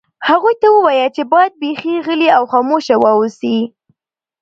هغوی 0.29 0.53
ته 0.61 0.67
ووایه 0.71 1.07
چې 1.15 1.23
باید 1.33 1.53
بیخي 1.63 1.93
غلي 2.05 2.29
او 2.37 2.43
خاموشه 2.51 2.95
واوسي 2.99 3.57